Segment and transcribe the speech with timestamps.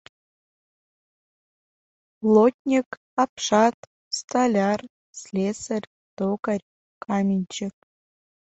[2.19, 2.89] Плотньык,
[3.23, 3.77] апшат,
[4.17, 4.79] столяр,
[5.19, 6.69] слесарь, токарь,
[7.03, 7.75] каменщик.